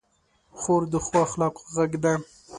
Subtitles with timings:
[0.59, 2.13] خور د ښو اخلاقو غږ ده.